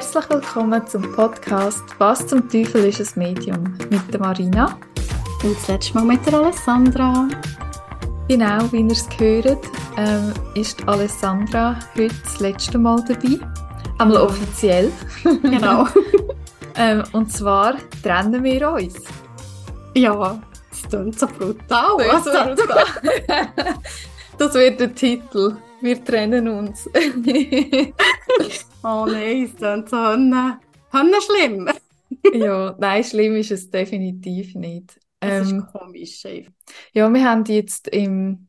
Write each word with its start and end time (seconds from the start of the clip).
Herzlich 0.00 0.30
willkommen 0.30 0.86
zum 0.86 1.12
Podcast 1.12 1.82
Was 1.98 2.26
zum 2.26 2.48
Teufel 2.48 2.86
ist 2.86 3.18
ein 3.18 3.18
Medium 3.18 3.76
mit 3.90 4.00
der 4.10 4.18
Marina. 4.18 4.78
Und 5.44 5.54
das 5.54 5.68
letzte 5.68 5.92
Mal 5.92 6.04
mit 6.06 6.24
der 6.24 6.40
Alessandra. 6.40 7.28
Genau, 8.26 8.72
wie 8.72 8.80
ihr 8.80 8.92
es 8.92 9.06
gehört, 9.10 9.62
ähm, 9.98 10.32
ist 10.54 10.88
Alessandra 10.88 11.78
heute 11.94 12.14
das 12.24 12.40
letzte 12.40 12.78
Mal 12.78 13.04
dabei. 13.06 13.46
Einmal 13.98 14.22
offiziell. 14.22 14.90
Genau. 15.42 15.86
ähm, 16.76 17.02
und 17.12 17.30
zwar 17.30 17.74
trennen 18.02 18.42
wir 18.42 18.72
uns. 18.72 18.94
Ja, 19.94 20.40
das 20.70 20.88
klingt 20.88 21.18
so 21.18 21.26
brutal. 21.26 21.98
Das, 21.98 22.24
so 22.24 22.30
brutal. 22.30 22.86
das 24.38 24.54
wird 24.54 24.80
der 24.80 24.94
Titel. 24.94 25.56
Wir 25.82 26.02
trennen 26.02 26.48
uns. 26.48 26.88
Oh 28.82 29.06
nein, 29.06 29.44
es 29.44 29.56
klingt 29.56 29.88
so 29.88 29.96
Hanne, 29.96 30.60
schlimm. 31.20 31.70
ja, 32.34 32.74
nein, 32.78 33.04
schlimm 33.04 33.36
ist 33.36 33.50
es 33.50 33.70
definitiv 33.70 34.54
nicht. 34.54 34.98
Das 35.20 35.50
ähm, 35.50 35.58
ist 35.58 35.72
komisch. 35.72 36.26
Einfach. 36.26 36.52
Ja, 36.92 37.12
wir 37.12 37.24
haben 37.24 37.44
jetzt 37.44 37.88
im 37.88 38.48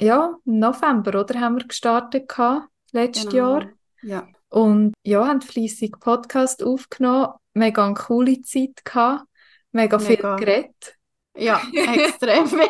ja, 0.00 0.36
November, 0.44 1.20
oder, 1.20 1.40
haben 1.40 1.56
wir 1.56 1.66
gestartet 1.66 2.28
gehabt, 2.28 2.68
letztes 2.92 3.28
genau. 3.28 3.58
Jahr. 3.58 3.68
Ja. 4.02 4.28
Und 4.50 4.94
ja, 5.02 5.26
haben 5.26 5.40
fleissig 5.40 5.98
Podcast 6.00 6.62
aufgenommen, 6.62 7.32
mega 7.52 7.84
eine 7.84 7.94
coole 7.94 8.40
Zeit 8.42 8.84
gehabt, 8.84 9.24
mega, 9.72 9.98
mega. 9.98 10.36
viel 10.36 10.46
geredet. 10.46 10.96
Ja, 11.36 11.60
extrem 11.72 12.46
viel. 12.46 12.68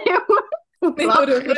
nicht, 0.97 1.07
nur 1.07 1.27
über, 1.27 1.55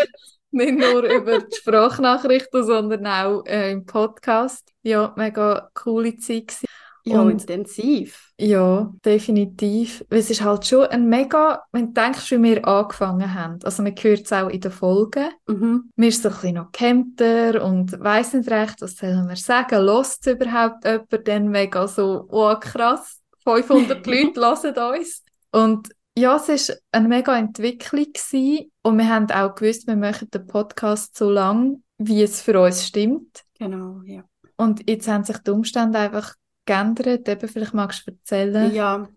nicht 0.51 0.79
nur 0.79 1.02
über 1.02 1.38
die 1.41 1.56
Sprachnachrichten, 1.56 2.65
sondern 2.65 3.06
auch 3.06 3.45
äh, 3.47 3.73
im 3.73 3.84
Podcast. 3.84 4.69
Ja, 4.83 5.12
mega 5.16 5.70
coole 5.74 6.16
Zeit 6.16 6.48
gewesen. 6.48 6.67
Ja, 7.05 7.22
und, 7.22 7.30
intensiv. 7.30 8.33
Ja, 8.39 8.92
definitiv. 9.05 10.05
Es 10.11 10.30
ist 10.30 10.42
halt 10.42 10.67
schon 10.67 10.86
ein 10.86 11.08
mega, 11.08 11.62
wenn 11.72 11.92
du 11.92 12.00
denkst, 12.00 12.30
wie 12.30 12.42
wir 12.42 12.69
angefangen 12.69 13.34
haben. 13.34 13.58
Also 13.62 13.83
man 13.83 13.95
hört 13.98 14.20
es 14.20 14.33
auch 14.33 14.48
in 14.48 14.61
den 14.61 14.70
Folgen. 14.70 15.30
Mhm. 15.47 15.91
Wir 15.97 16.12
sind 16.12 16.23
so 16.23 16.28
ein 16.28 16.34
bisschen 16.34 16.55
noch 16.56 16.73
gehemmter 16.73 17.64
und 17.64 17.98
weiss 18.00 18.34
nicht 18.34 18.50
recht, 18.50 18.83
was 18.83 18.97
sollen 18.97 19.28
wir 19.28 19.36
sagen. 19.36 19.83
Lost 19.83 20.27
überhaupt 20.27 20.84
jemand 20.84 21.28
dann 21.28 21.48
mega 21.48 21.89
so, 21.89 22.27
oh 22.28 22.55
krass, 22.56 23.20
500 23.45 24.06
Leute 24.06 24.41
hören 24.41 24.98
uns. 24.98 25.23
Und 25.52 25.89
ja, 26.19 26.36
es 26.36 26.69
war 26.69 26.77
eine 26.92 27.08
mega 27.08 27.36
Entwicklung 27.36 28.06
gewesen. 28.12 28.70
und 28.83 28.98
wir 28.98 29.08
haben 29.08 29.30
auch 29.30 29.55
gewusst, 29.55 29.86
wir 29.86 29.97
machen 29.97 30.30
den 30.30 30.47
Podcast 30.47 31.17
so 31.17 31.30
lang, 31.30 31.83
wie 31.98 32.22
es 32.22 32.41
für 32.41 32.61
uns 32.61 32.86
stimmt. 32.86 33.44
Genau, 33.58 34.00
ja. 34.05 34.25
Und 34.56 34.89
jetzt 34.89 35.08
haben 35.08 35.25
sich 35.25 35.39
die 35.39 35.50
Umstände 35.50 35.98
einfach 35.98 36.34
geändert? 36.67 37.28
Eben, 37.28 37.48
vielleicht 37.48 37.75
magst 37.75 38.06
du 38.06 38.12
erzählen. 38.12 38.75
Ja, 38.75 39.08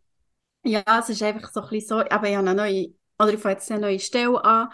ja 0.63 0.83
es 1.00 1.09
ist 1.09 1.23
einfach 1.23 1.52
so 1.52 1.61
ein 1.61 1.69
bisschen 1.69 1.88
so, 1.88 2.09
aber 2.09 2.30
ich 2.30 2.35
habe 2.35 2.50
eine 2.50 2.55
neue, 2.55 2.88
oder 3.19 3.33
ich 3.33 3.39
fange 3.39 3.55
jetzt 3.55 3.72
eine 3.72 3.81
neue 3.81 4.00
Stelle 4.00 4.44
an 4.44 4.69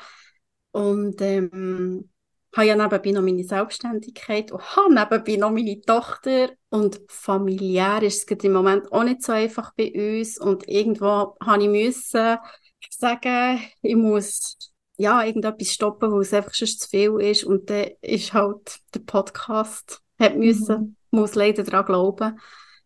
und 0.72 1.22
ähm, 1.22 2.10
habe 2.56 2.68
ja 2.68 2.76
nebenbei 2.76 3.12
noch 3.12 3.22
meine 3.22 3.44
Selbstständigkeit 3.44 4.52
und 4.52 4.76
habe 4.76 4.94
nebenbei 4.94 5.36
noch 5.36 5.52
meine 5.52 5.82
Tochter. 5.82 6.50
Und 6.70 7.00
familiär 7.08 8.02
ist 8.02 8.30
es 8.30 8.44
im 8.44 8.54
Moment 8.54 8.92
auch 8.92 9.04
nicht 9.04 9.24
so 9.24 9.32
einfach 9.34 9.74
bei 9.76 9.92
uns. 9.94 10.40
Und 10.40 10.68
irgendwo 10.68 11.36
habe 11.44 11.64
ich 11.64 11.70
müssen 11.70 12.38
sagen, 12.92 13.60
ich 13.82 13.96
muss 13.96 14.58
ja, 15.00 15.24
irgendetwas 15.24 15.70
stoppen, 15.70 16.12
wo 16.12 16.20
es 16.20 16.34
einfach 16.34 16.54
schon 16.54 16.68
zu 16.68 16.88
viel 16.88 17.22
ist. 17.22 17.46
Und 17.46 17.70
dann 17.70 17.92
ist 18.02 18.34
halt 18.34 18.80
der 18.94 19.00
Podcast, 19.00 20.02
hat 20.20 20.36
müssen, 20.36 20.78
mhm. 20.78 20.96
muss 21.12 21.36
leider 21.36 21.64
daran 21.64 21.86
glauben, 21.86 22.40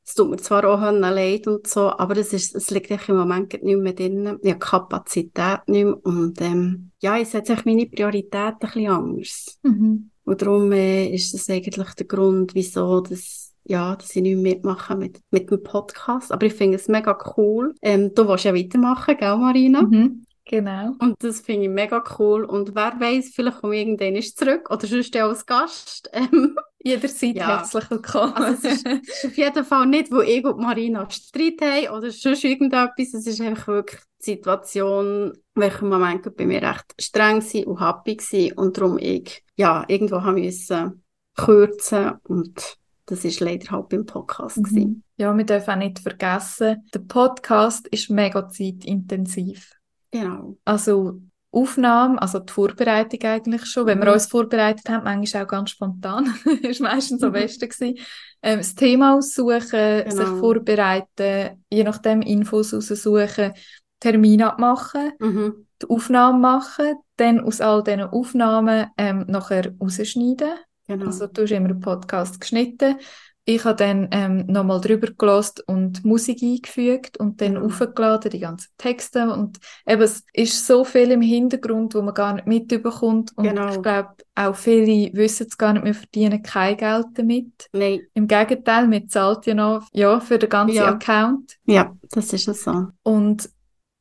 es 0.05 0.15
tut 0.15 0.29
mir 0.29 0.37
zwar 0.37 0.65
auch 0.65 0.81
leid 0.81 1.47
und 1.47 1.65
so, 1.65 1.89
aber 1.89 2.17
es, 2.17 2.33
ist, 2.33 2.55
es 2.55 2.69
liegt 2.71 2.91
im 3.09 3.15
Moment 3.15 3.53
nicht 3.63 3.77
mehr 3.77 3.93
drin. 3.93 4.37
Ich 4.41 4.49
habe 4.49 4.59
Kapazität 4.59 5.61
nicht 5.67 5.85
mehr 5.85 6.05
und 6.05 6.41
ähm, 6.41 6.91
ja, 7.01 7.17
ich 7.17 7.29
setze 7.29 7.55
meine 7.65 7.85
Prioritäten 7.85 8.41
ein 8.43 8.57
bisschen 8.59 8.89
anders. 8.89 9.59
Mhm. 9.63 10.09
Und 10.25 10.41
darum 10.41 10.71
äh, 10.71 11.07
ist 11.07 11.33
das 11.33 11.49
eigentlich 11.49 11.89
der 11.95 12.05
Grund, 12.05 12.53
wieso 12.53 13.01
das, 13.01 13.53
ja, 13.65 13.95
dass 13.95 14.15
ich 14.15 14.21
nicht 14.21 14.37
mehr 14.37 14.55
mitmache 14.55 14.95
mit, 14.95 15.21
mit 15.31 15.49
dem 15.49 15.63
Podcast. 15.63 16.31
Aber 16.31 16.45
ich 16.45 16.53
finde 16.53 16.77
es 16.77 16.87
mega 16.87 17.17
cool. 17.37 17.73
Ähm, 17.81 18.13
du 18.13 18.27
willst 18.27 18.45
ja 18.45 18.53
weitermachen, 18.53 19.17
gell, 19.17 19.37
Marina? 19.37 19.83
Mhm. 19.83 20.25
Genau. 20.45 20.93
Und 20.99 21.15
das 21.23 21.39
finde 21.39 21.63
ich 21.63 21.69
mega 21.69 22.03
cool. 22.19 22.43
Und 22.43 22.75
wer 22.75 22.99
weiß, 22.99 23.31
vielleicht 23.33 23.61
komme 23.61 23.75
ich 23.75 23.87
irgendwann 23.87 24.21
zurück 24.21 24.69
oder 24.69 24.85
sonst 24.85 25.15
als 25.15 25.45
Gast. 25.45 26.09
Ähm, 26.33 26.55
Jederzeit 26.83 27.35
ja. 27.35 27.47
herzlich 27.47 27.89
willkommen. 27.89 28.33
Also 28.33 28.67
es, 28.67 28.83
ist, 28.83 28.85
ist, 28.85 29.25
auf 29.25 29.37
jeden 29.37 29.63
Fall 29.63 29.85
nicht, 29.85 30.11
wo 30.11 30.19
ich 30.19 30.43
und 30.43 30.59
Marina 30.59 31.09
Streit 31.09 31.61
haben 31.61 31.97
oder 31.97 32.11
sonst 32.11 32.43
irgendetwas. 32.43 33.13
Es 33.13 33.25
ist 33.25 33.39
einfach 33.39 33.67
wirklich 33.67 34.01
die 34.19 34.31
Situation, 34.31 35.31
welcher 35.55 35.85
Moment 35.85 36.35
bei 36.35 36.45
mir 36.45 36.61
recht 36.61 36.93
streng 36.99 37.41
war 37.41 37.67
und 37.67 37.79
happy 37.79 38.17
war 38.17 38.63
und 38.63 38.77
darum 38.77 38.97
ich 38.99 39.43
ja, 39.55 39.85
irgendwo 39.87 40.21
haben 40.21 40.41
müssen 40.41 41.03
kürzen 41.35 42.13
und 42.23 42.77
das 43.05 43.23
ist 43.23 43.39
leider 43.39 43.71
halt 43.71 43.89
beim 43.89 44.05
Podcast. 44.05 44.57
Mhm. 44.57 45.03
Ja, 45.17 45.35
wir 45.35 45.45
dürfen 45.45 45.71
auch 45.71 45.77
nicht 45.77 45.99
vergessen, 45.99 46.85
der 46.93 46.99
Podcast 46.99 47.87
ist 47.87 48.09
mega 48.09 48.47
zeitintensiv. 48.49 49.71
Genau. 50.11 50.57
Also 50.65 51.21
Aufnahme, 51.53 52.21
also 52.21 52.39
die 52.39 52.51
Vorbereitung 52.51 53.21
eigentlich 53.23 53.65
schon. 53.65 53.85
Wenn 53.85 53.99
mhm. 53.99 54.05
wir 54.05 54.13
uns 54.13 54.25
vorbereitet 54.25 54.89
haben, 54.89 55.03
manchmal 55.03 55.43
auch 55.43 55.47
ganz 55.47 55.69
spontan, 55.69 56.33
ist 56.63 56.81
meistens 56.81 57.23
am 57.23 57.29
mhm. 57.29 57.33
besten 57.33 57.69
gewesen. 57.69 57.97
Ähm, 58.41 58.57
das 58.57 58.75
Thema 58.75 59.15
aussuchen, 59.15 59.61
genau. 59.71 60.09
sich 60.09 60.27
vorbereiten, 60.39 61.63
je 61.69 61.83
nachdem 61.83 62.21
Infos 62.21 62.73
raussuchen, 62.73 63.53
Termin 63.99 64.41
abmachen, 64.41 65.13
mhm. 65.19 65.67
die 65.81 65.89
Aufnahme 65.89 66.39
machen, 66.39 66.95
dann 67.15 67.39
aus 67.39 67.61
all 67.61 67.83
diesen 67.83 68.01
Aufnahmen 68.01 68.87
ähm, 68.97 69.25
nachher 69.27 69.71
rausschneiden. 69.79 70.55
Genau. 70.87 71.05
Also 71.05 71.27
du 71.27 71.43
hast 71.43 71.51
immer 71.51 71.69
einen 71.69 71.79
Podcast 71.79 72.41
geschnitten, 72.41 72.97
ich 73.45 73.65
habe 73.65 73.75
dann 73.75 74.07
ähm, 74.11 74.45
nochmal 74.47 74.79
drüber 74.79 75.07
gelost 75.17 75.67
und 75.67 76.05
Musik 76.05 76.41
eingefügt 76.41 77.17
und 77.17 77.41
dann 77.41 77.55
mhm. 77.55 77.65
aufgeladen, 77.65 78.31
die 78.31 78.39
ganzen 78.39 78.69
Texte. 78.77 79.29
Und 79.29 79.59
eben, 79.85 80.01
es 80.01 80.23
ist 80.31 80.65
so 80.65 80.85
viel 80.85 81.11
im 81.11 81.21
Hintergrund, 81.21 81.93
wo 81.93 82.01
man 82.01 82.13
gar 82.13 82.33
nicht 82.33 82.47
mitbekommt. 82.47 83.31
Und 83.35 83.43
genau. 83.43 83.69
ich 83.69 83.81
glaube, 83.81 84.09
auch 84.35 84.55
viele 84.55 85.11
wissen 85.13 85.47
es 85.47 85.57
gar 85.57 85.73
nicht, 85.73 85.85
wir 85.85 85.93
verdienen 85.93 86.41
kein 86.41 86.77
Geld 86.77 87.07
damit. 87.15 87.69
Nein. 87.73 88.01
Im 88.13 88.27
Gegenteil, 88.27 88.89
wir 88.89 89.07
zahlen 89.07 89.41
ja 89.45 89.53
noch 89.53 89.87
ja, 89.91 90.19
für 90.21 90.39
den 90.39 90.49
ganzen 90.49 90.77
ja. 90.77 90.87
Account. 90.87 91.57
Ja, 91.65 91.93
das 92.11 92.31
ist 92.31 92.47
es 92.47 92.63
so. 92.63 92.87
Und 93.03 93.49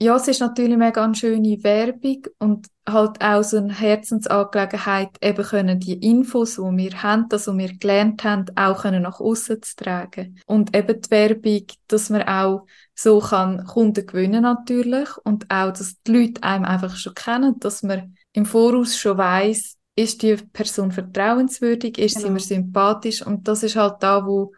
ja, 0.03 0.17
es 0.17 0.27
ist 0.27 0.41
natürlich 0.41 0.77
mega 0.77 1.05
eine 1.05 1.15
schöne 1.15 1.63
Werbung 1.63 2.27
und 2.39 2.67
halt 2.89 3.23
auch 3.23 3.43
so 3.45 3.59
eine 3.59 3.73
Herzensangelegenheit, 3.73 5.11
eben 5.23 5.45
können 5.45 5.79
die 5.79 5.95
Infos, 5.95 6.57
die 6.57 6.63
wir 6.63 7.03
haben, 7.03 7.29
das, 7.29 7.47
was 7.47 7.57
wir 7.57 7.73
gelernt 7.79 8.25
haben, 8.25 8.47
auch 8.57 8.83
können 8.83 9.03
nach 9.03 9.21
außen 9.21 9.63
zu 9.63 9.77
tragen. 9.77 10.41
Und 10.47 10.77
eben 10.77 11.01
die 11.01 11.11
Werbung, 11.11 11.67
dass 11.87 12.11
man 12.11 12.23
auch 12.23 12.67
so 12.97 13.21
kann 13.21 13.65
Kunden 13.65 14.05
gewinnen 14.05 14.43
natürlich 14.43 15.09
und 15.25 15.49
auch, 15.51 15.73
dass 15.73 16.03
die 16.03 16.13
Leute 16.13 16.43
einem 16.43 16.65
einfach 16.65 16.97
schon 16.97 17.15
kennen, 17.15 17.61
dass 17.61 17.85
man 17.85 18.17
im 18.33 18.45
Voraus 18.45 18.97
schon 18.97 19.19
weiß, 19.19 19.77
ist 19.95 20.23
die 20.23 20.35
Person 20.35 20.91
vertrauenswürdig, 20.91 21.99
ist 21.99 22.17
genau. 22.17 22.27
sie 22.27 22.33
mir 22.33 22.41
sympathisch 22.41 23.25
und 23.25 23.47
das 23.47 23.63
ist 23.63 23.77
halt 23.77 23.97
da, 24.01 24.27
wo 24.27 24.53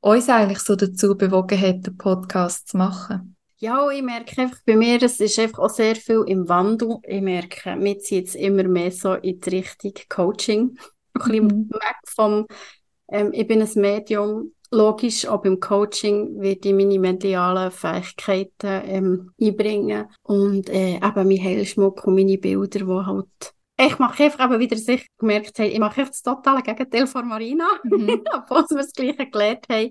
uns 0.00 0.28
eigentlich 0.30 0.60
so 0.60 0.76
dazu 0.76 1.14
bewogen 1.16 1.60
hat, 1.60 1.86
den 1.86 1.96
Podcast 1.98 2.68
zu 2.68 2.78
machen. 2.78 3.36
Ja, 3.60 3.90
ich 3.90 4.02
merke 4.02 4.40
einfach 4.40 4.58
bei 4.64 4.76
mir, 4.76 5.02
es 5.02 5.18
ist 5.18 5.38
einfach 5.38 5.58
auch 5.58 5.70
sehr 5.70 5.96
viel 5.96 6.22
im 6.28 6.48
Wandel. 6.48 6.98
Ich 7.02 7.20
merke, 7.20 7.74
mir 7.74 7.98
zieht 7.98 8.28
es 8.28 8.34
immer 8.36 8.62
mehr 8.62 8.92
so 8.92 9.14
in 9.14 9.40
die 9.40 9.50
Richtung 9.50 9.94
Coaching. 10.08 10.78
Ein 11.14 11.22
bisschen 11.24 11.46
mhm. 11.46 11.70
weg 11.70 11.96
vom, 12.06 12.46
ähm, 13.10 13.32
ich 13.32 13.48
bin 13.48 13.60
ein 13.60 13.70
Medium. 13.74 14.52
Logisch, 14.70 15.26
auch 15.26 15.42
beim 15.42 15.58
Coaching 15.58 16.40
werde 16.40 16.68
ich 16.68 16.74
meine 16.74 17.00
medialen 17.00 17.72
Fähigkeiten 17.72 18.82
ähm, 18.84 19.32
einbringen. 19.40 20.06
Und 20.22 20.68
äh, 20.68 20.96
eben 20.96 21.28
mein 21.28 21.42
Heilschmuck 21.42 22.06
und 22.06 22.14
meine 22.14 22.38
Bilder, 22.38 22.80
die 22.80 23.06
halt 23.06 23.54
ich 23.80 23.98
mache 23.98 24.24
einfach 24.24 24.44
eben 24.44 24.58
wieder 24.58 24.76
sich 24.76 25.06
gemerkt 25.18 25.58
haben, 25.58 25.70
ich 25.70 25.78
mache 25.78 26.00
echt 26.00 26.10
das 26.10 26.22
totale 26.22 26.62
Gegenteil 26.62 27.06
von 27.06 27.28
Marina, 27.28 27.68
mhm. 27.84 28.22
obwohl 28.34 28.64
wir 28.70 28.78
das 28.78 28.92
Gleiche 28.92 29.30
gelernt 29.30 29.66
haben. 29.70 29.90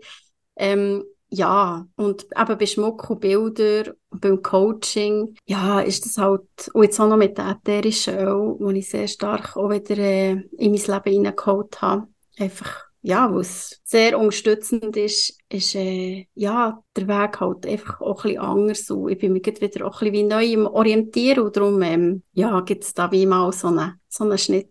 Ähm, 0.58 1.04
ja, 1.30 1.86
und 1.96 2.26
eben 2.38 2.58
bei 2.58 2.66
Schmuck 2.66 3.10
und 3.10 3.20
Bilder, 3.20 3.94
beim 4.10 4.42
Coaching, 4.42 5.36
ja, 5.46 5.82
ist 5.82 6.06
das 6.06 6.18
halt, 6.18 6.70
und 6.74 6.84
jetzt 6.84 7.00
auch 7.00 7.10
noch 7.10 7.18
mit 7.18 7.38
der 7.38 7.50
ätherischen 7.50 8.18
Öl, 8.18 8.56
wo 8.60 8.70
ich 8.70 8.90
sehr 8.90 9.08
stark 9.08 9.58
auch 9.58 9.70
wieder 9.70 9.98
äh, 9.98 10.32
in 10.32 10.72
mein 10.72 10.82
Leben 10.82 11.12
hineingeholt 11.12 11.82
habe. 11.82 12.08
Einfach, 12.38 12.86
ja, 13.02 13.32
wo 13.34 13.40
es 13.40 13.82
sehr 13.84 14.18
unterstützend 14.18 14.96
ist, 14.96 15.38
ist, 15.50 15.76
äh, 15.76 16.28
ja, 16.34 16.82
der 16.96 17.08
Weg 17.08 17.40
halt 17.42 17.66
einfach 17.66 18.00
auch 18.00 18.24
ein 18.24 18.30
bisschen 18.30 18.42
anders 18.42 18.90
und 18.90 19.10
ich 19.10 19.18
bin 19.18 19.34
mir 19.34 19.42
wieder 19.46 19.86
auch 19.86 20.02
ein 20.02 20.12
bisschen 20.12 20.14
wie 20.14 20.24
neu 20.24 20.46
im 20.46 20.66
Orientieren 20.66 21.44
und 21.44 21.58
darum, 21.58 21.82
ähm, 21.82 22.24
ja, 22.34 22.62
gibt 22.62 22.86
es 22.86 22.94
da 22.94 23.12
wie 23.12 23.26
mal 23.26 23.52
so 23.52 23.68
einen, 23.68 24.00
so 24.08 24.24
einen 24.24 24.38
Schnitt. 24.38 24.70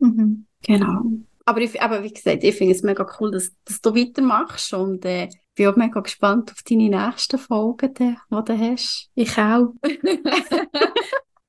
Mhm. 0.00 0.46
Genau. 0.66 1.02
Aber, 1.46 1.60
ich, 1.60 1.80
aber 1.80 2.02
wie 2.02 2.12
gesagt, 2.12 2.42
ich 2.42 2.54
finde 2.54 2.74
es 2.74 2.82
mega 2.82 3.06
cool, 3.20 3.30
dass, 3.30 3.52
dass 3.64 3.80
du 3.80 3.94
weitermachst 3.94 4.72
und 4.72 5.04
äh, 5.04 5.28
bin 5.54 5.68
auch 5.68 5.76
mega 5.76 6.00
gespannt 6.00 6.50
auf 6.50 6.62
deine 6.68 6.88
nächsten 6.88 7.38
Folgen, 7.38 7.94
die, 7.94 8.16
du 8.30 8.58
hast. 8.58 9.10
Ich 9.14 9.38
auch. 9.38 9.74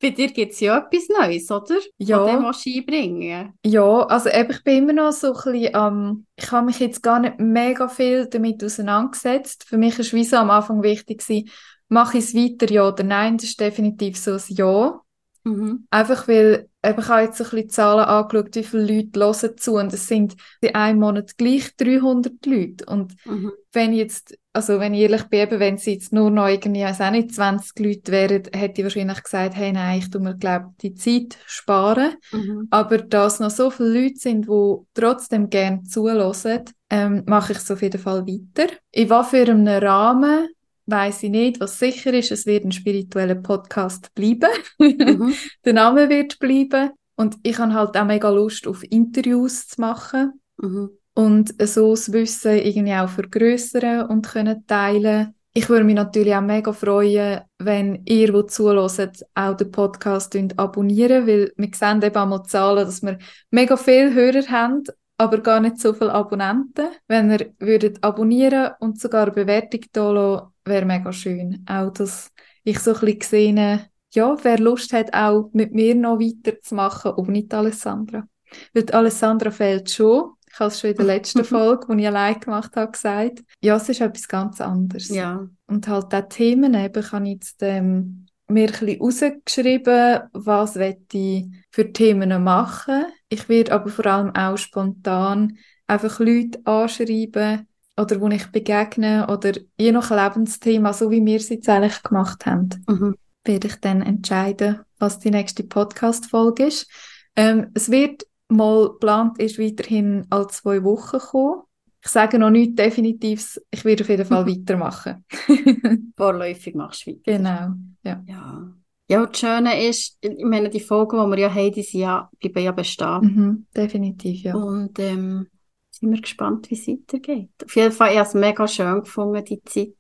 Bei 0.02 0.10
dir 0.10 0.28
gibt 0.28 0.52
es 0.52 0.60
ja 0.60 0.78
etwas 0.78 1.08
Neues, 1.10 1.50
oder? 1.50 1.80
Ja. 1.98 2.44
Was 2.44 2.64
du 2.64 2.70
einbringen 2.70 3.54
Ja, 3.66 4.02
also 4.04 4.30
eben, 4.30 4.52
ich 4.52 4.64
bin 4.64 4.78
immer 4.84 4.94
noch 4.94 5.12
so 5.12 5.34
ein 5.34 5.34
bisschen, 5.34 5.72
ähm, 5.74 6.26
ich 6.36 6.52
habe 6.52 6.66
mich 6.66 6.80
jetzt 6.80 7.02
gar 7.02 7.20
nicht 7.20 7.40
mega 7.40 7.88
viel 7.88 8.28
damit 8.28 8.64
auseinandergesetzt. 8.64 9.64
Für 9.64 9.78
mich 9.78 9.98
war 9.98 10.06
wie 10.06 10.24
so 10.24 10.38
am 10.38 10.52
Anfang 10.52 10.84
wichtig, 10.84 11.20
gewesen, 11.26 11.50
mache 11.88 12.18
ich 12.18 12.26
es 12.26 12.36
weiter, 12.36 12.72
ja 12.72 12.88
oder 12.88 13.04
nein? 13.04 13.38
Das 13.38 13.48
ist 13.48 13.60
definitiv 13.60 14.18
so 14.18 14.34
ein 14.34 14.42
Ja. 14.50 15.02
Mhm. 15.46 15.86
Einfach 15.92 16.28
weil, 16.28 16.68
eben, 16.84 17.00
ich 17.00 17.08
habe 17.08 17.22
jetzt 17.22 17.38
so 17.38 17.44
ein 17.44 17.50
bisschen 17.52 17.70
Zahlen 17.70 18.06
angeschaut, 18.06 18.56
wie 18.56 18.64
viele 18.64 18.84
Leute 18.98 19.20
hören 19.20 19.58
zu 19.58 19.74
und 19.76 19.94
es 19.94 20.08
sind 20.08 20.36
in 20.60 20.74
einem 20.76 21.00
Monat 21.00 21.38
gleich 21.38 21.76
300 21.78 22.46
Leute. 22.46 22.86
Und 22.88 23.16
Mhm. 23.26 23.52
wenn 23.72 23.94
ich 23.94 24.00
jetzt, 24.00 24.36
also 24.54 24.80
wenn 24.80 24.94
ich 24.96 25.02
ehrlich 25.02 25.24
bin, 25.26 25.42
eben, 25.42 25.60
wenn 25.60 25.76
es 25.76 25.86
jetzt 25.86 26.12
nur 26.14 26.32
noch 26.32 26.48
irgendwie, 26.48 26.80
ich 26.80 26.86
weiss 26.86 27.00
auch 27.02 27.12
nicht, 27.12 27.34
20 27.34 27.78
Leute 27.80 28.12
wären, 28.12 28.44
hätte 28.54 28.82
ich 28.82 28.86
wahrscheinlich 28.86 29.22
gesagt, 29.24 29.56
hey, 29.56 29.72
nein, 29.72 30.00
ich 30.00 30.10
tu 30.10 30.20
mir, 30.20 30.36
glaube 30.36 30.74
die 30.82 30.96
Zeit 30.96 31.38
sparen. 31.46 32.16
Mhm. 32.32 32.68
Aber 32.72 32.98
da 32.98 33.28
es 33.28 33.40
noch 33.40 33.52
so 33.52 33.70
viele 33.70 34.02
Leute 34.02 34.16
sind, 34.18 34.48
die 34.48 34.76
trotzdem 34.96 35.50
gerne 35.50 35.84
zuhören, 35.84 36.64
ähm, 36.90 37.24
mache 37.28 37.52
ich 37.54 37.60
es 37.60 37.70
auf 37.70 37.82
jeden 37.82 38.00
Fall 38.02 38.26
weiter. 38.26 38.72
In 38.92 39.10
was 39.10 39.30
für 39.30 39.42
einem 39.42 39.68
Rahmen, 39.68 40.48
weiß 40.88 41.24
ich 41.24 41.30
nicht. 41.30 41.60
Was 41.60 41.80
sicher 41.80 42.14
ist, 42.14 42.32
es 42.32 42.46
wird 42.46 42.66
ein 42.66 42.72
spiritueller 42.72 43.36
Podcast 43.36 44.14
bleiben. 44.14 44.50
Mhm. 44.80 45.34
Der 45.66 45.74
Name 45.74 46.10
wird 46.10 46.40
bleiben. 46.40 46.92
Und 47.16 47.38
ich 47.44 47.58
habe 47.58 47.74
halt 47.74 47.96
auch 47.98 48.06
mega 48.06 48.30
Lust, 48.30 48.68
auf 48.68 48.84
Interviews 48.84 49.68
zu 49.68 49.82
machen 49.82 50.34
Mhm. 50.58 50.90
und 51.14 51.54
so 51.68 51.92
das 51.92 52.14
Wissen 52.14 52.54
irgendwie 52.58 52.94
auch 52.94 53.10
vergrößern 53.10 54.08
und 54.08 54.26
können 54.26 54.66
teilen. 54.68 55.34
Ich 55.54 55.70
würde 55.70 55.84
mich 55.86 55.96
natürlich 55.96 56.34
auch 56.36 56.42
mega 56.42 56.72
freuen, 56.74 57.42
wenn 57.60 58.04
ihr, 58.06 58.32
die 58.32 58.46
zuhört, 58.48 59.22
auch 59.34 59.56
den 59.56 59.72
Podcast 59.72 60.38
abonnieren, 60.58 61.28
weil 61.28 61.52
wir 61.56 61.70
sehen 61.74 62.02
eben 62.02 62.16
einmal 62.16 62.42
die 62.44 62.50
Zahlen, 62.50 62.86
dass 62.86 63.02
wir 63.02 63.18
mega 63.52 63.78
viele 63.78 64.14
Hörer 64.14 64.48
haben, 64.50 64.84
aber 65.18 65.40
gar 65.40 65.60
nicht 65.60 65.80
so 65.80 65.94
viele 65.94 66.14
Abonnenten. 66.14 66.88
Wenn 67.08 67.32
ihr 67.32 67.54
würdet 67.60 68.04
abonnieren 68.04 68.72
und 68.80 69.00
sogar 69.00 69.24
eine 69.24 69.32
Bewertung 69.32 69.82
da 69.92 70.12
lassen, 70.12 70.48
wäre 70.66 70.86
mega 70.86 71.12
schön. 71.14 71.66
Auch, 71.68 71.92
dass 71.92 72.32
ich 72.64 72.80
so 72.80 72.94
ein 72.94 73.00
bisschen 73.00 73.58
sehe, 73.58 73.90
ja, 74.12 74.38
wer 74.44 74.60
Lust 74.60 74.94
hat, 74.94 75.14
auch 75.14 75.50
mit 75.54 75.74
mir 75.74 75.94
noch 75.96 76.20
weiterzumachen, 76.20 77.14
ohne 77.16 77.44
die 77.44 77.52
Alessandra. 77.52 78.28
Weil 78.74 78.90
Alessandra 78.92 79.52
fehlt 79.52 79.90
schon. 79.90 80.32
Ich 80.52 80.60
habe 80.60 80.70
es 80.70 80.80
schon 80.80 80.92
in 80.92 80.98
der 80.98 81.06
letzten 81.06 81.44
Folge, 81.44 81.94
die 81.94 82.02
ich 82.02 82.08
allein 82.08 82.40
gemacht 82.40 82.76
habe, 82.76 82.92
gesagt. 82.92 83.44
Ja, 83.62 83.76
es 83.76 83.90
ist 83.90 84.02
etwas 84.02 84.28
ganz 84.28 84.62
anderes. 84.62 85.10
Ja. 85.10 85.48
Und 85.68 85.88
halt 85.88 86.14
auch 86.14 86.30
Themen 86.30 86.74
eben 86.74 87.04
kann 87.04 87.26
ich 87.26 87.34
jetzt 87.34 87.58
ähm, 87.62 88.25
mir 88.48 88.70
ein 88.82 88.98
rausgeschrieben, 89.00 90.22
was 90.34 90.76
ich 90.76 91.46
für 91.72 91.92
Themen 91.92 92.44
machen. 92.44 93.06
Ich 93.30 93.50
werde 93.50 93.74
aber 93.74 93.90
vor 93.90 94.06
allem 94.06 94.36
auch 94.36 94.58
spontan 94.58 95.58
einfach 95.88 96.20
Leute 96.20 96.60
anschreiben 96.66 97.68
oder 97.98 98.20
wo 98.22 98.28
ich 98.30 98.48
begegne 98.52 99.28
oder 99.30 99.54
je 99.80 99.92
nach 99.92 100.12
Lebensthema, 100.12 100.94
so 100.94 101.10
wie 101.12 101.26
wir 101.26 101.38
es 101.38 101.50
jetzt 101.50 101.70
eigentlich 101.70 102.02
gemacht 102.04 102.46
haben, 102.46 102.70
Mhm. 102.88 103.16
werde 103.46 103.68
ich 103.68 103.76
dann 103.76 104.02
entscheiden, 104.02 104.82
was 105.00 105.20
die 105.20 105.32
nächste 105.32 105.64
Podcast-Folge 105.64 106.66
ist. 106.66 106.90
Ähm, 107.36 107.72
es 107.74 107.90
wird 107.92 108.24
mal 108.48 108.90
geplant, 108.90 109.40
ist 109.40 109.60
weiterhin 109.60 110.26
alle 110.30 110.48
zwei 110.48 110.84
Wochen 110.84 111.20
kommen. 111.20 111.62
Ich 112.06 112.12
sage 112.12 112.38
noch 112.38 112.52
nichts 112.52 112.76
Definitives, 112.76 113.60
ich 113.72 113.84
werde 113.84 114.04
auf 114.04 114.10
jeden 114.10 114.26
Fall 114.26 114.46
weitermachen. 114.46 115.26
Vorläufig 116.16 116.76
machst 116.76 117.08
du 117.08 117.12
weiter. 117.12 117.22
genau, 117.26 117.74
ja. 118.04 118.24
Ja. 118.28 118.74
Ja, 119.08 119.26
das 119.26 119.40
Schöne 119.40 119.88
ist, 119.88 120.18
ich 120.22 120.46
meine, 120.46 120.70
die 120.70 120.80
Folgen, 120.80 121.18
die 121.18 121.36
wir 121.36 121.40
ja 121.40 121.54
haben, 121.54 121.72
die 121.72 121.84
sind 121.84 122.02
ja, 122.02 122.30
bleiben 122.40 122.64
ja 122.64 122.72
bestehen. 122.72 123.22
Mhm, 123.22 123.68
definitiv, 123.76 124.44
ja. 124.44 124.56
Und 124.56 124.98
ähm, 125.00 125.48
sind 125.92 126.12
wir 126.12 126.22
gespannt, 126.22 126.70
wie 126.70 126.76
es 126.76 126.88
weitergeht. 126.88 127.52
Auf 127.64 127.76
jeden 127.76 127.92
Fall, 127.92 128.12
ich 128.12 128.18
habe 128.18 128.28
es 128.28 128.34
mega 128.34 128.68
schön 128.68 129.02
gefunden, 129.02 129.44
die 129.44 129.62
Zeit. 129.64 129.94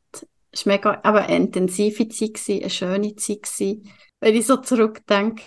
Es 0.51 0.65
war 0.65 0.73
mega, 0.73 0.99
aber 1.03 1.23
eine 1.23 1.37
intensive 1.37 2.07
Zeit, 2.07 2.35
gewesen, 2.35 2.61
eine 2.61 2.69
schöne 2.69 3.15
Zeit. 3.15 3.43
Gewesen. 3.43 3.89
Wenn 4.19 4.35
ich 4.35 4.45
so 4.45 4.57
zurückdenke, 4.57 5.43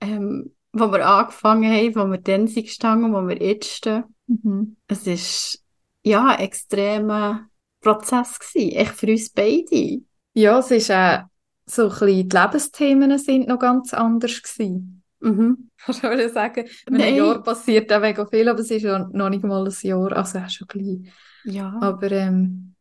ähm, 0.00 0.54
wo 0.72 0.92
wir 0.92 1.06
angefangen 1.06 1.70
haben, 1.70 1.96
wo 1.96 2.10
wir 2.10 2.18
dann 2.18 2.48
sind 2.48 2.64
gestanden, 2.64 3.12
wo 3.12 3.26
wir 3.26 3.42
jetzt 3.42 3.70
stehen. 3.70 4.04
Mhm. 4.26 4.76
Es 4.88 5.06
ist 5.06 5.65
ja 6.06 6.28
ein 6.28 6.40
extremer 6.40 7.48
Prozess 7.80 8.38
gewesen, 8.38 8.76
echt 8.76 8.92
für 8.92 9.06
uns 9.08 9.30
beide. 9.30 10.00
Ja, 10.34 10.58
es 10.58 10.70
ist 10.70 10.90
auch 10.90 11.24
so 11.66 11.84
ein 11.84 11.88
bisschen, 11.88 12.28
die 12.28 12.36
Lebensthemen 12.36 13.18
sind 13.18 13.48
noch 13.48 13.58
ganz 13.58 13.92
anders 13.92 14.42
gewesen. 14.42 15.02
Mhm. 15.20 15.70
Ich 15.88 16.02
würde 16.02 16.28
sagen, 16.30 16.64
in 16.86 16.94
Nein. 16.94 17.02
einem 17.02 17.16
Jahr 17.16 17.42
passiert 17.42 17.92
auch 17.92 18.00
mega 18.00 18.26
viel, 18.26 18.48
aber 18.48 18.58
es 18.58 18.70
ist 18.72 18.82
ja 18.82 19.08
noch 19.12 19.28
nicht 19.28 19.44
mal 19.44 19.64
ein 19.64 19.74
Jahr, 19.82 20.12
also 20.16 20.38
auch 20.38 20.50
schon 20.50 20.66
klein. 20.66 21.12
Ja. 21.44 21.78
Aber 21.80 22.10
ähm, 22.10 22.74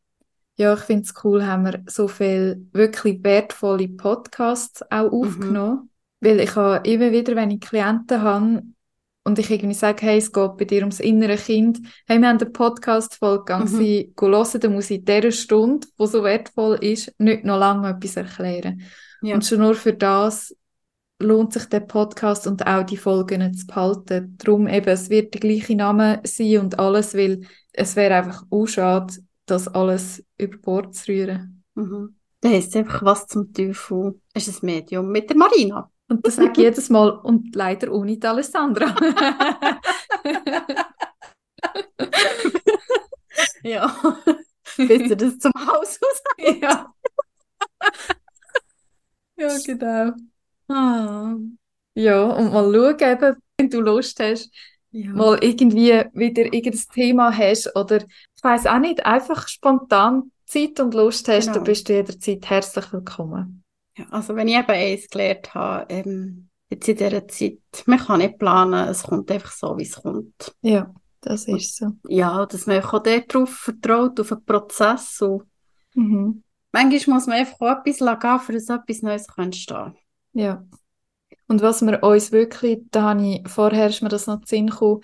ja, 0.55 0.73
ich 0.73 0.79
finde 0.79 1.03
es 1.03 1.13
cool, 1.23 1.45
haben 1.45 1.65
wir 1.65 1.83
so 1.87 2.07
viele 2.07 2.61
wirklich 2.71 3.23
wertvolle 3.23 3.89
Podcasts 3.89 4.81
auch 4.89 5.11
aufgenommen. 5.11 5.91
Weil 6.19 6.39
ich 6.39 6.55
habe 6.55 6.87
immer 6.89 7.11
wieder, 7.11 7.35
wenn 7.35 7.51
ich 7.51 7.59
Klienten 7.59 8.21
habe 8.23 8.63
und 9.25 9.39
ich 9.39 9.49
irgendwie 9.49 9.73
sage, 9.73 10.05
hey, 10.05 10.17
es 10.17 10.31
geht 10.31 10.57
bei 10.57 10.65
dir 10.65 10.81
ums 10.81 10.99
innere 11.01 11.35
Kind, 11.35 11.79
hey, 12.07 12.19
wir 12.19 12.29
haben 12.29 12.37
eine 12.39 12.49
Podcast-Folge, 12.49 13.57
Mhm. 13.57 13.67
sie 13.67 14.13
hören, 14.19 14.59
dann 14.61 14.73
muss 14.73 14.89
ich 14.89 14.99
in 14.99 15.05
dieser 15.05 15.31
Stunde, 15.31 15.87
die 15.99 16.07
so 16.07 16.23
wertvoll 16.23 16.75
ist, 16.81 17.13
nicht 17.17 17.43
noch 17.43 17.57
lange 17.57 17.89
etwas 17.89 18.15
erklären. 18.15 18.81
Ja. 19.21 19.35
Und 19.35 19.45
schon 19.45 19.59
nur 19.59 19.75
für 19.75 19.93
das 19.93 20.55
lohnt 21.19 21.53
sich 21.53 21.65
der 21.65 21.79
Podcast 21.79 22.45
und 22.45 22.67
auch 22.67 22.83
die 22.83 22.97
Folgen 22.97 23.53
zu 23.53 23.65
behalten. 23.65 24.37
Darum 24.37 24.67
eben, 24.67 24.87
es 24.89 25.09
wird 25.09 25.33
der 25.33 25.41
gleiche 25.41 25.75
Name 25.75 26.21
sein 26.23 26.59
und 26.59 26.77
alles, 26.77 27.15
weil 27.15 27.41
es 27.73 27.95
wäre 27.95 28.15
einfach 28.15 28.43
auch 28.49 28.67
schade, 28.67 29.13
das 29.45 29.67
alles 29.67 30.23
über 30.37 30.57
Bord 30.57 30.93
zu 30.93 31.11
rühren. 31.11 31.63
Mhm. 31.73 32.15
Da 32.41 32.49
heisst 32.49 32.75
einfach, 32.75 33.01
was 33.03 33.27
zum 33.27 33.51
Teufel 33.53 34.19
ist 34.35 34.61
ein 34.61 34.65
Medium 34.67 35.09
mit 35.11 35.29
der 35.29 35.37
Marina. 35.37 35.89
Und 36.07 36.25
das 36.25 36.35
sage 36.35 36.51
ich 36.51 36.57
jedes 36.57 36.89
Mal 36.89 37.09
und 37.09 37.55
leider 37.55 37.91
ohne 37.91 38.17
die 38.17 38.27
Alessandra. 38.27 38.95
Ja. 43.63 43.95
Bis 44.77 45.09
ihr 45.09 45.15
das 45.15 45.39
zum 45.39 45.51
Haus 45.57 45.99
aus 46.01 46.21
ja. 46.61 46.93
ja, 49.37 49.57
genau. 49.65 50.13
ah. 50.67 51.35
Ja, 51.95 52.23
und 52.23 52.53
mal 52.53 52.71
schauen, 52.71 53.11
eben, 53.11 53.35
wenn 53.57 53.69
du 53.69 53.81
Lust 53.81 54.19
hast, 54.19 54.51
ja. 54.91 55.09
mal 55.11 55.43
irgendwie 55.43 56.03
wieder 56.13 56.43
irgendein 56.53 56.83
Thema 56.93 57.35
hast 57.35 57.75
oder 57.75 57.97
ich 57.97 58.43
weiß 58.43 58.67
auch 58.67 58.79
nicht, 58.79 59.05
einfach 59.05 59.47
spontan 59.47 60.31
Zeit 60.45 60.79
und 60.79 60.93
Lust 60.93 61.27
hast, 61.27 61.47
Genau. 61.47 61.59
du 61.59 61.63
bist 61.63 61.89
jederzeit 61.89 62.47
herzlich 62.47 62.93
willkommen. 62.93 63.64
Ja, 63.97 64.05
also 64.11 64.35
wenn 64.35 64.47
ich 64.47 64.55
eben 64.55 64.69
eins 64.69 65.07
gelernt 65.09 65.53
habe, 65.53 65.85
ähm, 65.93 66.49
jetzt 66.69 66.87
in 66.87 66.97
dieser 66.97 67.27
Zeit, 67.27 67.59
man 67.85 67.99
kann 67.99 68.19
nicht 68.19 68.37
planen, 68.37 68.89
es 68.89 69.03
kommt 69.03 69.31
einfach 69.31 69.51
so, 69.51 69.77
wie 69.77 69.83
es 69.83 70.01
kommt. 70.01 70.55
Ja, 70.61 70.93
das 71.21 71.45
ist 71.45 71.77
so. 71.77 71.91
Ja, 72.07 72.45
dass 72.45 72.67
man 72.67 72.83
auch 72.83 73.01
darauf 73.01 73.49
vertraut, 73.49 74.19
auf 74.19 74.29
den 74.29 74.45
Prozess 74.45 75.21
und 75.21 75.43
Mhm. 75.93 76.43
manchmal 76.73 77.15
muss 77.15 77.27
man 77.27 77.37
einfach 77.37 77.61
auch 77.61 77.79
etwas 77.85 78.01
lassen, 78.01 78.39
für 78.45 78.51
dass 78.53 78.69
etwas 78.69 79.01
Neues 79.01 79.27
kann 79.27 79.45
entstehen. 79.45 79.95
Ja. 80.33 80.65
Und 81.47 81.61
was 81.61 81.81
wir 81.81 82.03
uns 82.03 82.31
wirklich, 82.33 82.79
da 82.91 83.03
habe 83.11 83.25
ich, 83.25 83.47
vorher 83.49 83.87
ist 83.87 84.01
mir 84.01 84.09
das 84.09 84.27
noch 84.27 84.41
zu 84.41 84.61
gekommen, 84.61 85.01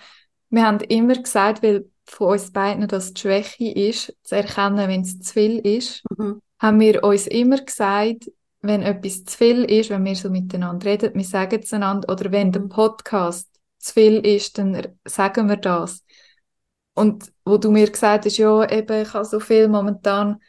wir 0.50 0.66
haben 0.66 0.80
immer 0.80 1.14
gesagt, 1.14 1.62
weil 1.62 1.88
von 2.04 2.32
uns 2.32 2.52
beiden 2.52 2.86
das 2.88 3.14
die 3.14 3.20
Schwäche 3.22 3.70
ist, 3.70 4.14
zu 4.22 4.36
erkennen, 4.36 4.88
wenn 4.88 5.00
es 5.00 5.18
zu 5.20 5.32
viel 5.32 5.58
ist, 5.60 6.02
Mhm. 6.18 6.42
haben 6.58 6.80
wir 6.80 7.02
uns 7.04 7.26
immer 7.26 7.58
gesagt, 7.58 8.30
wenn 8.62 8.82
etwas 8.82 9.24
zu 9.24 9.36
viel 9.36 9.64
ist, 9.64 9.90
wenn 9.90 10.04
wir 10.04 10.14
so 10.14 10.30
miteinander 10.30 10.86
reden, 10.86 11.14
wir 11.14 11.24
sagen 11.24 11.60
es 11.62 11.72
einander, 11.72 12.10
oder 12.12 12.30
wenn 12.32 12.52
der 12.52 12.62
Mhm. 12.62 12.68
Podcast 12.68 13.48
zu 13.78 13.92
viel 13.92 14.24
ist, 14.24 14.58
dann 14.58 14.86
sagen 15.04 15.48
wir 15.48 15.56
das. 15.56 16.04
Und 16.94 17.32
wo 17.44 17.56
du 17.56 17.70
mir 17.70 17.90
gesagt 17.90 18.24
hast, 18.24 18.36
ja, 18.36 18.70
eben, 18.70 19.02
ich 19.02 19.12
habe 19.14 19.24
so 19.24 19.40
viel 19.40 19.68
momentan, 19.68 20.40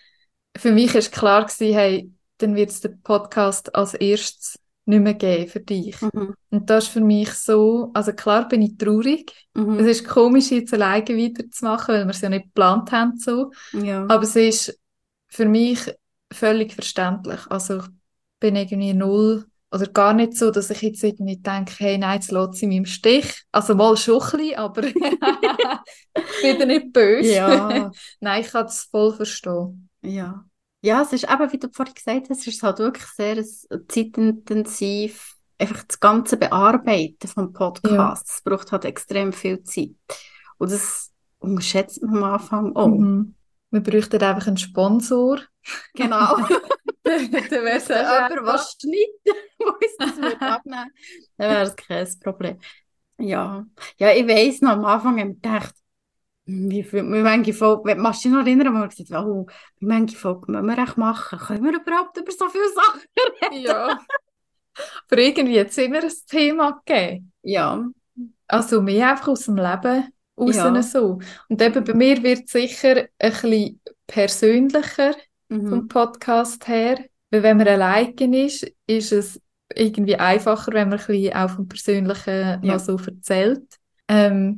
für 0.56 0.72
mich 0.72 0.94
ist 0.94 1.12
klar 1.12 1.46
gewesen, 1.46 1.74
hey, 1.74 2.12
dann 2.38 2.56
wird 2.56 2.70
es 2.70 2.82
den 2.82 3.02
Podcast 3.02 3.74
als 3.76 3.94
erstes 3.94 4.60
nicht 4.86 5.02
mehr 5.02 5.14
geben 5.14 5.50
für 5.50 5.62
dich. 5.62 6.00
Mhm. 6.02 6.36
Und 6.50 6.70
das 6.70 6.86
ist 6.86 6.94
für 6.94 7.02
mich 7.02 7.32
so, 7.32 7.90
also 7.94 8.12
klar 8.12 8.48
bin 8.48 8.62
ich 8.62 8.78
traurig. 8.78 9.32
Mhm. 9.54 9.80
Es 9.80 9.88
ist 9.88 10.08
komisch, 10.08 10.52
jetzt 10.52 10.74
alleine 10.74 11.08
weiterzumachen, 11.18 11.96
weil 11.96 12.06
wir 12.06 12.12
es 12.12 12.22
ja 12.22 12.30
nicht 12.30 12.46
geplant 12.46 12.92
haben, 12.92 13.18
so. 13.18 13.52
Ja. 13.72 14.04
Aber 14.04 14.24
es 14.24 14.36
ist 14.36 14.78
für 15.30 15.46
mich 15.46 15.80
völlig 16.32 16.74
verständlich. 16.74 17.40
Also 17.50 17.78
ich 17.78 17.86
bin 18.44 18.58
irgendwie 18.58 18.94
null 18.94 19.46
oder 19.72 19.88
gar 19.88 20.14
nicht 20.14 20.36
so, 20.36 20.52
dass 20.52 20.70
ich 20.70 20.82
jetzt 20.82 21.02
irgendwie 21.02 21.38
denke, 21.38 21.76
hey, 21.78 21.98
nein, 21.98 22.16
jetzt 22.16 22.30
lässt 22.30 22.56
sie 22.56 22.68
mich 22.68 22.76
im 22.76 22.86
Stich. 22.86 23.46
Also 23.54 23.74
mal 23.74 23.96
schon 23.96 24.22
ein 24.22 24.32
bisschen, 24.32 24.58
aber 24.58 24.84
ich 24.84 24.94
bin 26.42 26.68
nicht 26.68 26.92
böse. 26.92 27.34
Ja. 27.36 27.90
nein, 28.20 28.42
ich 28.42 28.52
kann 28.52 28.66
es 28.66 28.84
voll 28.84 29.14
verstehen. 29.14 29.90
Ja. 30.02 30.44
Ja, 30.82 31.04
es 31.04 31.14
ist 31.14 31.24
eben, 31.24 31.54
wie 31.54 31.58
du 31.58 31.70
vorhin 31.72 31.94
gesagt 31.94 32.30
hast, 32.30 32.42
es 32.42 32.48
ist 32.48 32.64
halt 32.64 32.80
wirklich 32.80 33.06
sehr 33.16 33.42
zeitintensiv, 33.88 35.36
einfach 35.58 35.84
das 35.84 36.02
ganze 36.02 36.36
Bearbeiten 36.36 37.28
vom 37.30 37.54
Podcast. 37.54 38.30
Es 38.30 38.42
braucht 38.44 38.74
halt 38.74 38.84
extrem 38.84 39.32
viel 39.32 39.64
Zeit. 39.64 39.96
Und 40.58 40.70
das 40.70 41.14
unterschätzt 41.40 42.04
man 42.04 42.18
am 42.18 42.24
Anfang 42.26 42.76
auch. 42.76 42.88
Mhm. 42.90 43.36
Wir 43.72 43.80
bräuchten 43.80 44.22
einfach 44.22 44.48
einen 44.48 44.58
Sponsor. 44.58 45.40
Genau. 45.96 46.36
Dann 47.04 47.32
wäre 47.32 47.78
es 47.78 47.88
Jemand, 47.90 48.46
was 48.46 48.78
schneidet, 48.80 49.10
wo 49.60 49.70
uns 49.72 49.98
das 50.00 50.18
würde 50.18 50.42
abnehmen 50.42 50.92
dann 51.38 51.50
wäre 51.50 51.66
das 51.66 51.76
kein 51.76 52.08
Problem. 52.22 52.60
Ja. 53.18 53.66
Ja, 53.98 54.12
ich 54.12 54.28
weiss 54.28 54.62
noch, 54.62 54.72
am 54.72 54.86
Anfang 54.86 55.20
habe 55.20 55.30
ich 55.32 55.42
gedacht, 55.42 55.76
wie 56.46 56.84
viel, 56.84 57.04
wie 57.04 57.22
manche 57.22 57.54
Folgen, 57.54 58.02
machst 58.02 58.24
du 58.24 58.30
dich 58.30 58.38
noch 58.38 58.46
erinnern, 58.46 58.74
wo 58.74 58.80
wir 58.80 58.88
gesagt 58.88 59.12
haben, 59.12 59.30
oh, 59.30 59.48
wie 59.80 59.86
manche 59.86 60.18
Folgen 60.18 60.52
müssen 60.54 60.66
wir 60.66 60.78
echt 60.78 60.98
machen? 60.98 61.40
Können 61.40 61.64
wir 61.64 61.80
überhaupt 61.80 62.18
über 62.18 62.32
so 62.32 62.50
viele 62.50 62.70
Sachen 62.74 63.02
reden? 63.42 63.66
Ja. 63.66 64.00
Aber 65.10 65.22
irgendwie 65.22 65.60
hat 65.60 65.68
es 65.68 65.78
immer 65.78 66.02
ein 66.02 66.12
Thema 66.28 66.82
gegeben. 66.86 67.32
Ja. 67.44 67.86
Also 68.48 68.82
mehr 68.82 69.12
einfach 69.12 69.30
aus 69.30 69.46
dem 69.46 69.56
Leben 69.56 70.10
raus 70.38 70.56
Ja. 70.56 70.82
so. 70.84 71.20
Und 71.48 71.62
eben 71.62 71.84
bei 71.84 71.94
mir 71.94 72.22
wird 72.24 72.46
es 72.46 72.52
sicher 72.52 73.08
ein 73.20 73.32
bisschen 73.32 73.82
persönlicher 74.08 75.16
vom 75.62 75.80
Mhm. 75.80 75.88
Podcast 75.88 76.68
her. 76.68 77.00
Weil 77.32 77.44
wenn 77.44 77.58
man 77.58 77.68
alleine 77.68 78.46
ist, 78.46 78.66
ist 78.88 79.12
es 79.12 79.42
irgendwie 79.74 80.16
einfacher, 80.16 80.72
wenn 80.74 80.90
man 80.90 81.00
ein 81.00 81.06
bisschen 81.06 81.34
auch 81.36 81.50
vom 81.50 81.68
Persönlichen 81.68 82.32
Ja. 82.32 82.74
noch 82.74 82.80
so 82.80 82.98
erzählt. 82.98 83.64
Ähm, 84.08 84.58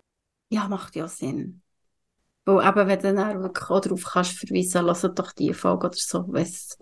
Ja, 0.50 0.68
macht 0.68 0.96
ja 0.96 1.08
Sinn. 1.08 1.62
Weil 2.46 2.68
eben, 2.68 2.88
wenn 2.88 3.00
du 3.00 3.14
dann 3.16 3.42
wirklich 3.42 3.70
auch 3.70 3.80
darauf 3.80 4.04
kannst 4.04 4.38
verweisen, 4.38 4.86
lass 4.86 5.02
doch 5.02 5.32
die 5.32 5.54
Folge 5.54 5.88
oder 5.88 5.98
so, 5.98 6.26
weiss, 6.32 6.78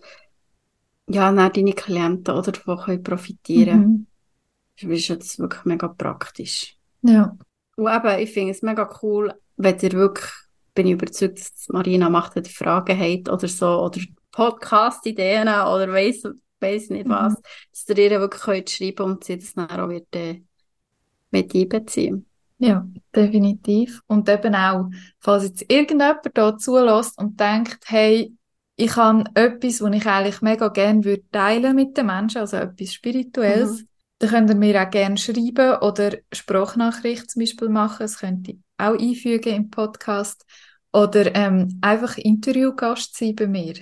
ja, 1.07 1.31
dann 1.31 1.51
deine 1.51 1.73
Klienten 1.73 2.33
oder 2.35 2.51
davon 2.51 2.77
können 2.79 3.03
profitieren. 3.03 4.07
mhm. 4.81 4.91
ist 4.91 5.07
jetzt 5.07 5.39
wirklich 5.39 5.63
mega 5.65 5.87
praktisch. 5.87 6.77
Ja. 7.01 7.37
Und 7.75 7.87
eben, 7.87 8.19
ich 8.19 8.31
finde 8.33 8.51
es 8.51 8.61
mega 8.61 8.89
cool, 9.01 9.33
wenn 9.57 9.79
ihr 9.79 9.91
wirklich, 9.93 10.31
bin 10.73 10.87
ich 10.87 10.93
überzeugt, 10.93 11.39
dass 11.39 11.67
Marina 11.69 12.09
macht, 12.09 12.35
wenn 12.35 12.43
ihr 12.43 12.49
Fragen 12.49 12.97
habt 12.99 13.29
oder 13.29 13.47
so, 13.47 13.81
oder 13.83 13.99
Podcast-Ideen 14.31 15.47
oder 15.47 15.91
weiss, 15.93 16.23
weiss 16.59 16.89
nicht 16.89 17.07
Mhm. 17.07 17.11
was, 17.11 17.35
dass 17.71 17.97
ihr 17.97 18.11
ihr 18.11 18.19
wirklich 18.19 18.41
könnt 18.43 18.69
schreiben 18.69 19.03
und 19.03 19.23
sie 19.23 19.37
das 19.37 19.53
dann 19.53 19.69
auch 19.69 19.89
wird, 19.89 20.13
äh, 20.15 20.41
mit 21.31 21.53
einbeziehen. 21.55 22.25
Ja, 22.59 22.87
definitiv. 23.15 24.01
Und 24.07 24.29
eben 24.29 24.55
auch, 24.55 24.89
falls 25.19 25.43
jetzt 25.43 25.65
irgendjemand 25.67 26.19
da 26.33 26.57
zulässt 26.57 27.17
und 27.19 27.39
denkt, 27.39 27.79
hey, 27.87 28.33
ich 28.75 28.95
habe 28.95 29.23
etwas, 29.35 29.81
was 29.81 29.95
ich 29.95 30.05
eigentlich 30.05 30.41
mega 30.41 30.69
gerne 30.69 31.03
würde 31.03 31.23
teilen 31.31 31.75
mit 31.75 31.97
den 31.97 32.05
Menschen, 32.07 32.39
also 32.39 32.57
etwas 32.57 32.93
Spirituelles, 32.93 33.81
Mhm. 33.81 33.87
dann 34.19 34.29
könnt 34.29 34.49
ihr 34.49 34.55
mir 34.55 34.81
auch 34.81 34.89
gerne 34.89 35.17
schreiben 35.17 35.77
oder 35.81 36.17
Sprachnachricht 36.31 37.29
zum 37.29 37.41
Beispiel 37.41 37.69
machen. 37.69 37.97
Das 37.99 38.19
könnt 38.19 38.47
ihr 38.47 38.55
auch 38.89 38.99
einfügen 38.99 39.53
im 39.55 39.69
Podcast. 39.69 40.45
Oder 40.91 41.33
ähm, 41.35 41.79
einfach 41.81 42.17
Interviewgast 42.17 43.17
sein 43.17 43.35
bei 43.35 43.47
mir. 43.47 43.73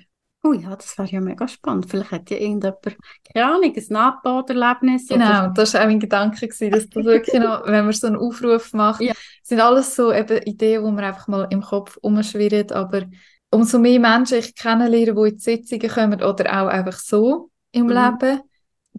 Oh 0.44 0.54
ja, 0.54 0.76
das 0.76 0.98
wäre 0.98 1.08
ja 1.10 1.22
mega 1.22 1.48
spannend. 1.48 1.86
Vielleicht 1.88 2.12
hat 2.12 2.30
ja 2.32 2.38
irgendjemand, 2.38 2.82
keine 3.32 3.46
Ahnung, 3.46 3.74
ein 3.76 3.86
Nahtoderlebnis 3.90 5.12
oder 5.12 5.18
Genau, 5.20 5.48
das 5.54 5.74
war 5.76 5.82
auch 5.82 5.86
mein 5.86 6.00
Gedanke, 6.00 6.48
gewesen, 6.48 6.72
dass 6.72 6.90
das 6.90 7.06
wirklich 7.06 7.40
noch, 7.40 7.64
wenn 7.68 7.86
man 7.86 7.94
so 7.94 8.08
einen 8.08 8.16
Aufruf 8.16 8.74
macht, 8.74 9.02
Ja. 9.02 9.14
sind 9.44 9.60
alles 9.60 9.96
so 9.96 10.12
eben 10.12 10.42
Ideen, 10.44 10.84
die 10.84 10.92
mir 10.92 11.04
einfach 11.06 11.28
mal 11.28 11.48
im 11.52 11.62
Kopf 11.62 11.98
umschwirren, 12.02 12.72
aber 12.72 13.04
umso 13.52 13.78
mehr 13.78 14.00
Menschen 14.00 14.40
ich 14.40 14.56
kennenlerne, 14.56 15.14
die 15.14 15.30
in 15.30 15.38
die 15.38 15.40
Sitzungen 15.44 15.90
kommen 15.90 16.24
oder 16.24 16.64
auch 16.64 16.68
einfach 16.70 16.98
so 16.98 17.52
im 17.72 17.86
Mhm. 17.86 17.90
Leben, 17.90 18.42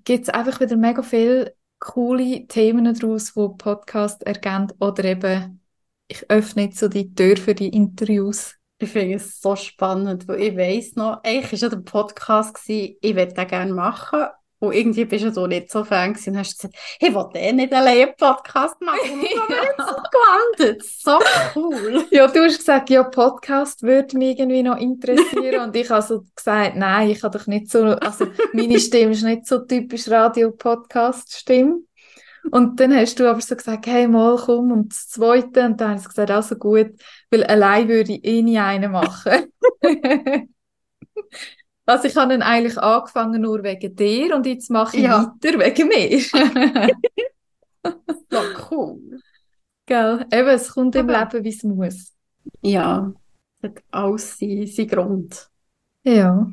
gibt 0.04 0.22
es 0.24 0.28
einfach 0.28 0.60
wieder 0.60 0.76
mega 0.76 1.02
viele 1.02 1.54
coole 1.80 2.46
Themen 2.46 2.84
daraus, 2.94 3.32
die 3.34 3.48
Podcast 3.58 4.22
ergeben 4.22 4.68
oder 4.78 5.04
eben 5.04 5.60
ich 6.08 6.30
öffne 6.30 6.64
jetzt 6.64 6.78
so 6.78 6.88
die 6.88 7.14
Tür 7.14 7.36
für 7.36 7.54
die 7.54 7.68
Interviews. 7.68 8.54
Ich 8.78 8.90
finde 8.90 9.16
es 9.16 9.40
so 9.40 9.54
spannend, 9.54 10.26
weil 10.26 10.40
ich 10.40 10.56
weiss 10.56 10.96
noch, 10.96 11.20
eigentlich 11.22 11.52
war 11.52 11.58
ja 11.58 11.68
der 11.68 11.82
Podcast, 11.82 12.54
gewesen, 12.54 12.96
ich 13.00 13.14
würde 13.14 13.32
den 13.32 13.46
gerne 13.46 13.72
machen. 13.72 14.26
Und 14.62 14.74
irgendwie 14.74 15.04
bist 15.04 15.36
du 15.36 15.46
nicht 15.48 15.72
so 15.72 15.82
Fan 15.82 16.12
gewesen 16.12 16.34
und 16.34 16.38
hast 16.38 16.56
gesagt, 16.56 16.76
ich 17.00 17.12
will 17.12 17.26
eh 17.34 17.52
nicht 17.52 17.72
allein 17.72 18.08
einen 18.08 18.16
Podcast 18.16 18.80
machen. 18.80 19.10
Und 19.12 19.24
dann 19.24 19.48
wir 19.48 19.64
jetzt 19.64 19.78
so 19.88 19.96
gelandet. 20.60 20.84
So 20.84 21.18
cool. 21.56 22.04
Ja, 22.12 22.28
du 22.28 22.44
hast 22.44 22.58
gesagt, 22.58 22.88
ja, 22.88 23.02
Podcast 23.02 23.82
würde 23.82 24.16
mich 24.16 24.38
irgendwie 24.38 24.62
noch 24.62 24.76
interessieren. 24.76 25.62
Und 25.62 25.74
ich 25.74 25.90
habe 25.90 26.06
so 26.06 26.22
gesagt, 26.36 26.76
nein, 26.76 27.10
ich 27.10 27.24
habe 27.24 27.36
doch 27.36 27.48
nicht 27.48 27.72
so, 27.72 27.82
also 27.86 28.26
meine 28.52 28.78
Stimme 28.78 29.12
ist 29.12 29.24
nicht 29.24 29.48
so 29.48 29.58
typisch 29.58 30.08
Radio-Podcast-Stimme. 30.08 31.80
Und 32.50 32.80
dann 32.80 32.92
hast 32.94 33.18
du 33.20 33.30
aber 33.30 33.40
so 33.40 33.54
gesagt, 33.56 33.86
hey, 33.86 34.06
mal 34.08 34.36
komm, 34.36 34.72
und 34.72 34.92
das 34.92 35.08
Zweite. 35.08 35.64
Und 35.64 35.80
dann 35.80 35.90
habe 35.90 36.00
ich 36.00 36.08
gesagt, 36.08 36.30
also 36.30 36.56
gut, 36.56 36.88
weil 37.30 37.44
allein 37.44 37.88
würde 37.88 38.12
ich 38.14 38.24
eh 38.24 38.42
nie 38.42 38.58
einen 38.58 38.90
machen. 38.92 39.52
Also 41.84 42.06
ich 42.06 42.14
habe 42.16 42.30
dann 42.32 42.42
eigentlich 42.42 42.78
angefangen 42.78 43.42
nur 43.42 43.62
wegen 43.64 43.96
dir 43.96 44.36
und 44.36 44.46
jetzt 44.46 44.70
mache 44.70 44.96
ich 44.96 45.02
Ja. 45.02 45.34
weiter 45.42 45.58
wegen 45.58 45.88
mir. 45.88 46.20
So 48.30 48.38
cool. 48.70 49.20
Gell? 49.86 50.24
Eben, 50.32 50.48
es 50.48 50.70
kommt 50.70 50.94
im 50.94 51.10
Aber- 51.10 51.18
Leben, 51.32 51.44
wie 51.44 51.48
es 51.48 51.62
muss. 51.64 52.12
Ja, 52.62 53.12
hat 53.62 53.82
alles 53.90 54.38
seinen, 54.38 54.66
seinen 54.68 54.88
Grund. 54.88 55.48
Ja, 56.04 56.48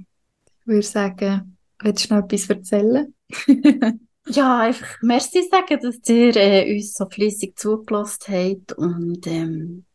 ich 0.61 0.67
würde 0.67 0.81
sagen, 0.81 1.57
willst 1.79 2.09
du 2.09 2.15
noch 2.15 2.23
etwas 2.23 2.49
erzählen? 2.49 3.13
Ja, 4.31 4.59
einfach 4.59 5.01
merci 5.01 5.49
sagen, 5.49 5.79
dass 5.81 6.07
ihr 6.07 6.35
äh, 6.35 6.75
uns 6.75 6.93
so 6.93 7.09
fleissig 7.09 7.57
zugelassen 7.57 8.33
habt 8.33 8.73
und 8.73 9.25
ähm, 9.25 9.85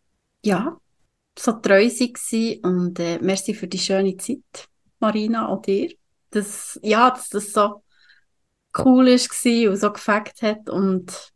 ja, 0.44 0.76
so 1.38 1.52
treu 1.52 1.88
seid 1.88 2.64
und 2.64 2.98
äh, 2.98 3.18
merci 3.20 3.54
für 3.54 3.68
die 3.68 3.78
schöne 3.78 4.16
Zeit, 4.16 4.68
Marina, 4.98 5.46
und 5.46 5.66
dir. 5.66 5.94
Das, 6.30 6.80
ja, 6.82 7.10
dass 7.10 7.28
das 7.28 7.52
so 7.52 7.84
cool 8.78 9.04
gewesen 9.04 9.68
und 9.68 9.76
so 9.76 9.92
gefällt 9.92 10.42
hat 10.42 10.68
und 10.68 11.32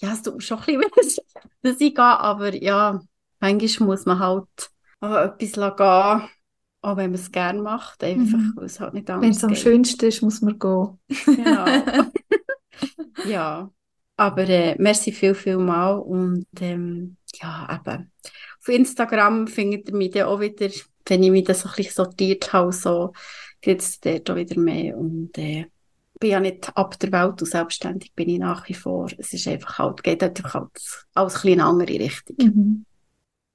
ja, 0.00 0.12
es 0.12 0.22
tut 0.22 0.36
mir 0.36 0.40
schon 0.40 0.60
ein 0.60 0.80
bisschen 0.94 1.24
dass 1.62 1.80
ich 1.80 1.94
gehe, 1.96 2.04
aber 2.04 2.54
ja, 2.54 3.00
manchmal 3.40 3.88
muss 3.88 4.06
man 4.06 4.20
halt 4.20 4.70
auch 5.00 5.16
etwas 5.16 5.76
gehen, 5.76 6.30
auch 6.82 6.96
wenn 6.96 7.10
man 7.10 7.20
es 7.20 7.32
gerne 7.32 7.62
macht, 7.62 8.02
einfach, 8.04 8.38
Mhm. 8.38 8.52
weil 8.56 8.66
es 8.66 8.80
halt 8.80 8.94
nicht 8.94 9.08
Wenn 9.20 9.30
anders 9.30 9.36
es 9.36 9.44
am 9.44 9.54
geht. 9.54 9.58
schönsten 9.58 10.06
ist, 10.06 10.22
muss 10.22 10.40
man 10.42 10.58
gehen. 10.58 10.98
Genau. 11.34 11.86
Ja, 13.22 13.70
aber 14.16 14.48
äh, 14.48 14.76
merci 14.78 15.12
viel, 15.12 15.34
viel 15.34 15.58
mal 15.58 15.92
und 15.98 16.46
ähm, 16.60 17.16
ja, 17.34 17.68
eben. 17.86 18.12
Auf 18.60 18.68
Instagram 18.68 19.46
findet 19.46 19.88
ihr 19.88 19.94
mich 19.96 20.10
dann 20.12 20.24
auch 20.26 20.40
wieder, 20.40 20.68
wenn 21.06 21.22
ich 21.22 21.30
mich 21.30 21.44
dann 21.44 21.56
so 21.56 21.68
ein 21.68 21.74
bisschen 21.76 21.94
sortiert 21.94 22.52
habe, 22.52 22.72
so 22.72 23.12
gibt 23.60 23.82
es 23.82 24.00
dort 24.00 24.30
auch 24.30 24.36
wieder 24.36 24.58
mehr 24.60 24.96
und 24.96 25.36
äh, 25.38 25.66
bin 26.18 26.30
ja 26.30 26.40
nicht 26.40 26.74
ab 26.76 26.98
der 26.98 27.12
Welt 27.12 27.40
und 27.40 27.48
selbstständig 27.48 28.14
bin 28.14 28.28
ich 28.28 28.38
nach 28.38 28.68
wie 28.68 28.74
vor. 28.74 29.08
Es 29.18 29.32
ist 29.32 29.48
einfach 29.48 29.78
halt, 29.78 30.02
geht 30.02 30.22
einfach 30.22 30.54
halt 30.54 30.70
alles 31.14 31.34
ein 31.34 31.40
bisschen 31.42 31.52
in 31.54 31.60
eine 31.60 31.68
andere 31.70 31.98
Richtung. 31.98 32.36
Mhm. 32.38 32.84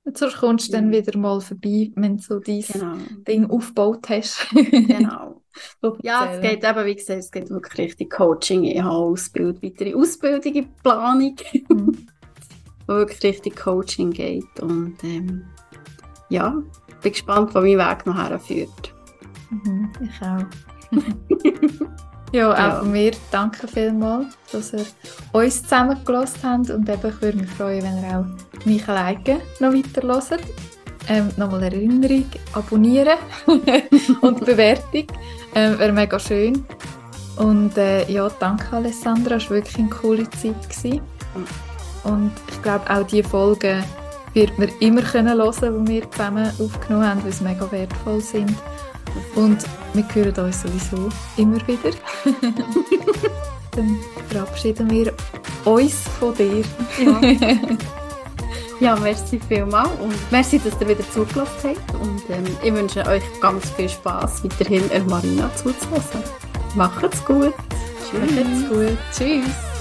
Und 0.06 0.18
sonst 0.18 0.38
kommst 0.38 0.68
du 0.68 0.72
dann 0.74 0.94
Ja. 0.94 1.00
wieder 1.00 1.18
mal 1.18 1.42
vorbei, 1.42 1.92
wenn 1.96 2.18
du 2.18 2.24
so 2.24 2.40
dein 2.40 2.62
Genau, 2.62 2.96
Ding 3.28 3.50
aufgebaut 3.50 4.08
hast. 4.10 4.48
genau. 4.54 5.42
Ja, 6.04 6.34
es 6.34 6.42
geht 6.42 6.66
eben, 6.66 6.86
wie 6.86 6.96
gesagt, 6.96 7.20
es 7.20 7.32
geht 7.32 7.50
wirklich 7.50 7.78
richtig 7.78 8.10
Coaching. 8.12 8.66
Ich 8.66 8.82
habe 8.82 8.94
Ausbildung, 8.94 9.64
weitere 9.64 9.96
Ausbildung 9.96 10.54
in 10.54 10.68
Planung. 10.84 11.36
Mhm. 11.70 12.08
wo 12.88 12.94
wirklich 12.96 13.24
richtig 13.24 13.56
Coaching 13.56 14.12
geht. 14.12 14.60
Und 14.62 15.02
ähm, 15.04 15.46
ja, 16.30 16.62
bin 17.02 17.12
gespannt, 17.12 17.56
wo 17.56 17.62
mein 17.62 17.78
Weg 17.78 18.06
noch 18.06 18.18
herführt. 18.18 18.94
Mhm. 19.50 19.92
Ich 20.02 20.22
auch. 20.22 20.46
Ja, 22.36 22.52
auch 22.52 22.58
Ja. 22.58 22.80
von 22.80 22.92
mir 22.92 23.12
danke 23.32 23.66
vielmals, 23.66 24.38
dass 24.52 24.74
ihr 24.74 24.86
uns 25.32 25.64
zusammengelassen 25.64 26.44
habt 26.44 26.70
und 26.70 26.90
eben 26.90 27.10
ich 27.10 27.22
würde 27.22 27.38
mich 27.38 27.50
freuen, 27.52 27.82
wenn 27.84 28.04
ihr 28.04 28.20
auch 28.20 28.66
mich 28.66 28.86
alleine 28.90 29.40
noch 29.62 29.72
weiter 29.74 30.06
hört. 30.06 30.44
Ähm, 31.08 31.30
nochmal 31.38 31.64
Erinnerung, 31.64 32.26
abonnieren 32.52 33.18
und 34.22 34.46
Bewertung. 34.46 35.08
Ähm, 35.54 35.80
Wäre 35.80 35.94
mega 35.94 36.20
schön. 36.20 36.66
Und 37.38 37.78
äh, 37.78 38.06
ja, 38.12 38.30
danke 38.40 38.76
Alessandra, 38.76 39.36
es 39.36 39.50
war 39.50 39.58
wirklich 39.58 39.78
eine 39.78 39.90
coole 39.90 40.30
Zeit. 40.32 40.70
Gewesen. 40.70 41.02
Und 42.04 42.32
ich 42.52 42.62
glaube, 42.62 42.90
auch 42.90 43.08
diese 43.08 43.30
Folgen 43.30 43.82
wird 44.34 44.60
man 44.60 44.70
immer 44.82 45.04
können 45.04 45.38
hören, 45.38 45.86
die 45.86 45.94
wir 45.94 46.12
zusammen 46.12 46.52
aufgenommen 46.60 47.08
haben, 47.08 47.24
weil 47.24 47.32
sie 47.32 47.44
mega 47.46 47.72
wertvoll 47.72 48.20
sind. 48.20 48.54
Und 49.36 49.66
wir 49.94 50.06
hören 50.14 50.46
uns 50.46 50.62
sowieso 50.62 51.10
immer 51.38 51.66
wieder. 51.68 51.92
Dann 53.72 53.98
verabschieden 54.30 54.90
wir 54.90 55.14
uns 55.66 55.96
von 56.20 56.34
dir. 56.36 56.64
Ja. 57.00 57.22
ja, 58.80 58.96
merci 58.96 59.40
vielmals 59.48 59.90
und 60.02 60.16
merci, 60.32 60.60
dass 60.60 60.80
ihr 60.80 60.88
wieder 60.88 61.10
zugelassen 61.12 61.76
habt. 61.76 62.02
Und 62.02 62.22
ähm, 62.30 62.46
ich 62.64 62.74
wünsche 62.74 63.06
euch 63.06 63.24
ganz 63.42 63.70
viel 63.72 63.90
Spaß, 63.90 64.44
weiterhin 64.44 64.88
der 64.90 65.04
Marina 65.04 65.54
zuzuhören. 65.56 66.24
Macht's 66.76 67.24
gut. 67.26 67.54
Tschüss. 68.10 68.32
Macht's 68.32 68.70
gut. 68.70 68.98
Tschüss. 69.12 69.75